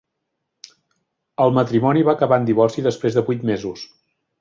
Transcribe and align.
El 1.45 1.53
matrimoni 1.59 2.03
va 2.09 2.17
acabar 2.17 2.43
en 2.45 2.51
divorci 2.51 2.89
després 2.91 3.19
de 3.19 3.29
vuit 3.29 3.51
mesos. 3.55 3.89